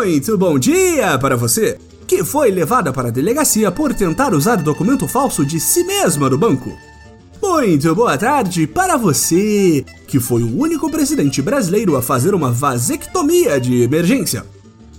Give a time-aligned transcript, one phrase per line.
[0.00, 5.06] Muito bom dia para você que foi levada para a delegacia por tentar usar documento
[5.06, 6.74] falso de si mesma no banco.
[7.42, 13.60] Muito boa tarde para você, que foi o único presidente brasileiro a fazer uma vasectomia
[13.60, 14.46] de emergência.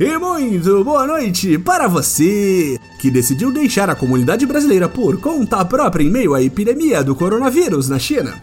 [0.00, 6.02] E muito boa noite para você, que decidiu deixar a comunidade brasileira por conta própria
[6.02, 8.34] em meio à epidemia do coronavírus na China.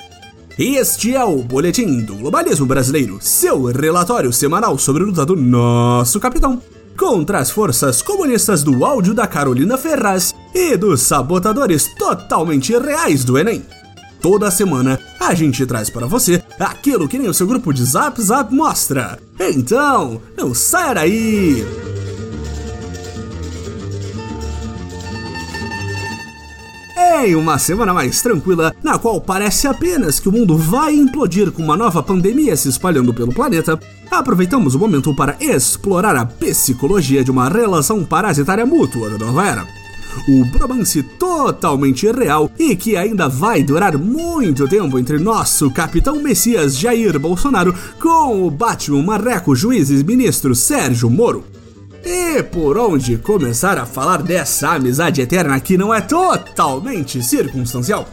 [0.57, 6.17] Este é o Boletim do Globalismo Brasileiro, seu relatório semanal sobre a luta do nosso
[6.17, 6.61] capitão
[6.97, 13.37] contra as forças comunistas do áudio da Carolina Ferraz e dos sabotadores totalmente reais do
[13.37, 13.65] Enem.
[14.21, 18.21] Toda semana a gente traz para você aquilo que nem o seu grupo de Zap
[18.21, 19.19] Zap mostra.
[19.37, 21.84] Então, não saia daí!
[26.97, 31.61] Em uma semana mais tranquila, na qual parece apenas que o mundo vai implodir com
[31.61, 33.77] uma nova pandemia se espalhando pelo planeta,
[34.09, 39.67] aproveitamos o momento para explorar a psicologia de uma relação parasitária mútua da nova era.
[40.29, 46.77] O bromance totalmente real e que ainda vai durar muito tempo entre nosso capitão Messias
[46.77, 51.54] Jair Bolsonaro com o Batman Marreco juiz e ministro Sérgio Moro.
[52.05, 58.07] E por onde começar a falar dessa amizade eterna que não é totalmente circunstancial?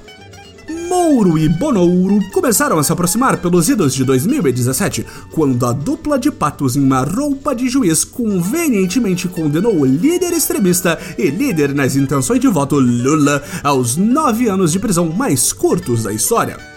[0.88, 6.30] Mouro e Bonouro começaram a se aproximar pelos idos de 2017, quando a dupla de
[6.30, 12.40] patos em uma roupa de juiz convenientemente condenou o líder extremista e líder nas intenções
[12.40, 16.71] de voto Lula aos nove anos de prisão mais curtos da história.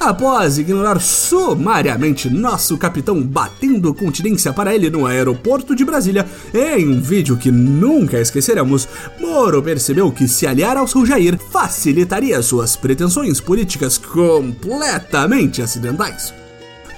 [0.00, 7.00] Após ignorar sumariamente nosso capitão batendo continência para ele no aeroporto de Brasília, em um
[7.00, 8.88] vídeo que nunca esqueceremos,
[9.18, 16.32] Moro percebeu que se aliar ao seu Jair facilitaria suas pretensões políticas completamente acidentais.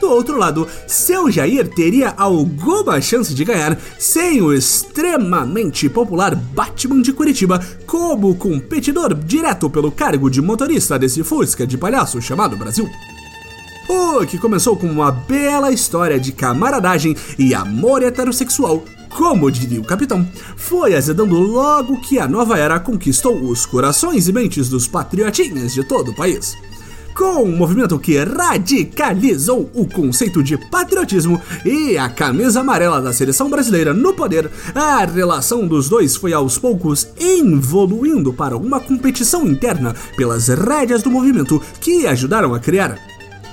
[0.01, 7.03] Do outro lado, seu Jair teria alguma chance de ganhar sem o extremamente popular Batman
[7.03, 12.89] de Curitiba como competidor direto pelo cargo de motorista desse Fusca de palhaço chamado Brasil.
[13.89, 19.85] O que começou como uma bela história de camaradagem e amor heterossexual como diria o
[19.85, 25.75] capitão, foi azedando logo que a nova era conquistou os corações e mentes dos patriotinhas
[25.75, 26.57] de todo o país
[27.15, 33.51] com um movimento que radicalizou o conceito de patriotismo e a camisa amarela da seleção
[33.51, 39.95] brasileira no poder, a relação dos dois foi aos poucos evoluindo para uma competição interna
[40.17, 42.99] pelas rédeas do movimento que ajudaram a criar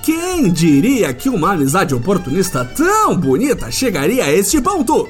[0.08, 5.06] quem diria que uma amizade oportunista tão bonita chegaria a este ponto?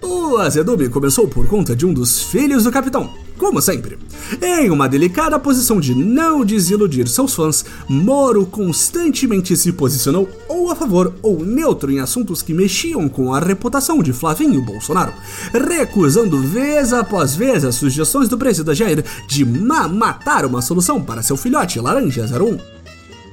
[0.00, 3.98] O azedume começou por conta de um dos filhos do capitão, como sempre.
[4.42, 10.76] Em uma delicada posição de não desiludir seus fãs, Moro constantemente se posicionou ou a
[10.76, 15.12] favor ou neutro em assuntos que mexiam com a reputação de Flavinho Bolsonaro,
[15.52, 21.36] recusando vez após vez as sugestões do presidente Jair de matar uma solução para seu
[21.36, 22.58] filhote Laranja 01.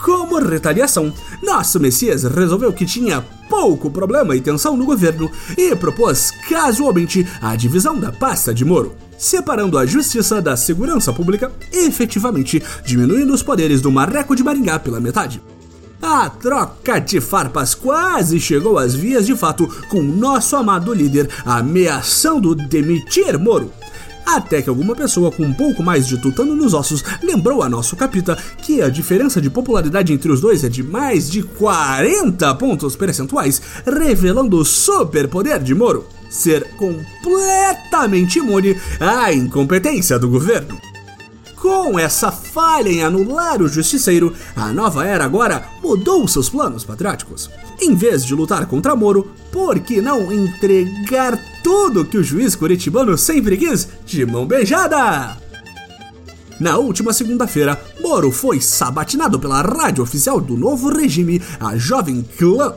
[0.03, 1.11] Como retaliação,
[1.41, 7.55] nosso Messias resolveu que tinha pouco problema e tensão no governo e propôs casualmente a
[7.55, 13.43] divisão da pasta de Moro separando a justiça da segurança pública e efetivamente diminuindo os
[13.43, 15.41] poderes do Marreco de Maringá pela metade.
[16.01, 22.53] A troca de farpas quase chegou às vias de fato, com nosso amado líder ameaçando
[22.53, 23.71] demitir Moro.
[24.25, 27.95] Até que alguma pessoa com um pouco mais de tutano nos ossos lembrou a nosso
[27.95, 32.95] capita que a diferença de popularidade entre os dois é de mais de 40 pontos
[32.95, 36.05] percentuais, revelando o superpoder de Moro
[36.35, 40.79] ser completamente imune à incompetência do governo.
[41.55, 47.49] Com essa falha em anular o justiceiro, a nova era agora mudou seus planos patrióticos.
[47.81, 53.17] Em vez de lutar contra Moro, por que não entregar tudo que o juiz curitibano
[53.17, 55.37] sempre quis de mão beijada?
[56.59, 62.75] Na última segunda-feira, Moro foi sabatinado pela rádio oficial do novo regime, a Jovem Clã,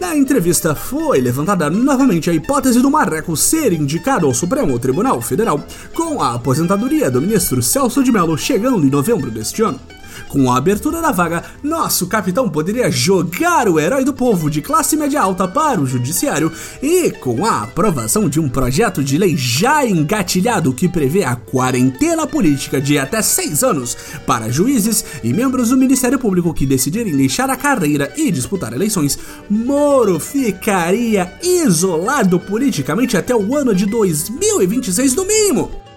[0.00, 5.64] na entrevista foi levantada novamente a hipótese do Marreco ser indicado ao Supremo Tribunal Federal,
[5.94, 9.80] com a aposentadoria do ministro Celso de Mello chegando em novembro deste ano.
[10.28, 14.96] Com a abertura da vaga, nosso capitão poderia jogar o herói do povo de classe
[14.96, 16.52] média alta para o judiciário
[16.82, 22.26] e com a aprovação de um projeto de lei já engatilhado que prevê a quarentena
[22.26, 23.96] política de até seis anos
[24.26, 29.18] para juízes e membros do Ministério Público que decidirem deixar a carreira e disputar eleições,
[29.48, 35.87] Moro ficaria isolado politicamente até o ano de 2026 no mínimo.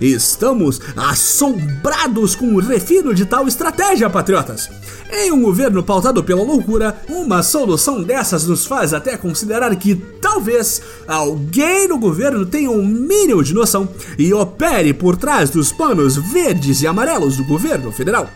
[0.00, 4.68] Estamos assombrados com o refino de tal estratégia, patriotas.
[5.10, 10.82] Em um governo pautado pela loucura, uma solução dessas nos faz até considerar que talvez
[11.06, 13.88] alguém no governo tenha um mínimo de noção
[14.18, 18.28] e opere por trás dos panos verdes e amarelos do governo federal.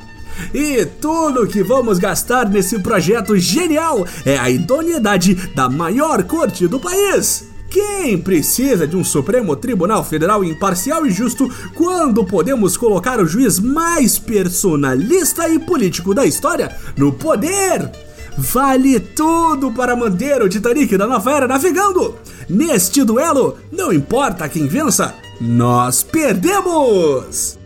[0.54, 6.80] E tudo que vamos gastar nesse projeto genial é a idoneidade da maior corte do
[6.80, 7.49] país.
[7.70, 13.60] Quem precisa de um Supremo Tribunal Federal imparcial e justo quando podemos colocar o juiz
[13.60, 17.88] mais personalista e político da história no poder?
[18.36, 22.16] Vale tudo para manter o Titanic da nova era navegando!
[22.48, 27.56] Neste duelo, não importa quem vença, nós perdemos!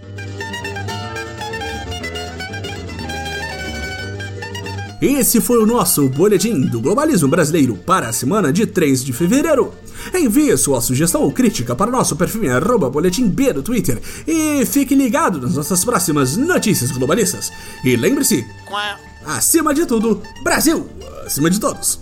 [5.01, 9.73] Esse foi o nosso boletim do globalismo brasileiro para a semana de 3 de fevereiro.
[10.15, 14.95] Envie sua sugestão ou crítica para nosso perfil arroba boletim B no Twitter e fique
[14.95, 17.51] ligado nas nossas próximas notícias globalistas.
[17.85, 18.47] E lembre-se,
[19.27, 20.87] acima de tudo, Brasil,
[21.27, 21.99] acima de todos.